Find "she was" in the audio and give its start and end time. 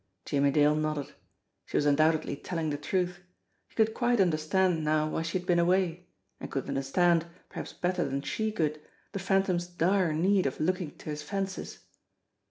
1.67-1.85